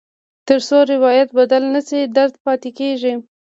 تر 0.47 0.59
څو 0.67 0.77
روایت 0.93 1.29
بدل 1.39 1.63
نه 1.75 1.81
شي، 1.87 2.01
درد 2.17 2.33
پاتې 2.45 2.69
کېږي. 2.79 3.13